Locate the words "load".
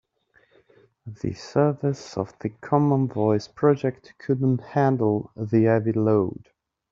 5.91-6.47